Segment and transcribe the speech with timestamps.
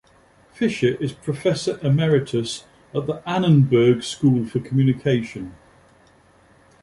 [0.51, 5.53] Fisher is Professor Emeritus at the Annenberg School for Communication.